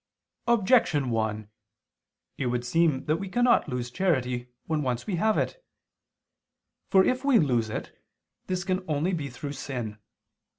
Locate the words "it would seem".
2.39-3.05